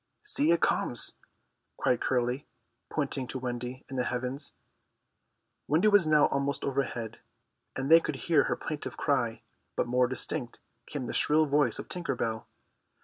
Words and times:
"See, 0.23 0.49
it 0.51 0.61
comes!" 0.61 1.13
cried 1.77 2.01
Curly, 2.01 2.47
pointing 2.89 3.27
to 3.27 3.37
Wendy 3.37 3.85
in 3.87 3.97
the 3.97 4.05
heavens. 4.05 4.53
Wendy 5.67 5.89
was 5.89 6.07
now 6.07 6.25
almost 6.25 6.63
overhead, 6.63 7.19
and 7.75 7.91
they 7.91 7.99
could 7.99 8.15
hear 8.15 8.45
her 8.45 8.55
plaintive 8.55 8.97
cry. 8.97 9.43
But 9.75 9.85
more 9.85 10.07
distinct 10.07 10.59
came 10.87 11.05
the 11.05 11.13
shrill 11.13 11.45
voice 11.45 11.77
of 11.77 11.87
Tinker 11.87 12.15
Bell. 12.15 12.47